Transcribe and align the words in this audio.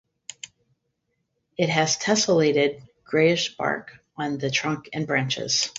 It 1.59 1.69
has 1.69 1.95
tessellated 1.95 2.81
greyish 3.03 3.55
bark 3.55 3.99
on 4.17 4.39
the 4.39 4.49
trunk 4.49 4.89
and 4.93 5.05
branches. 5.05 5.69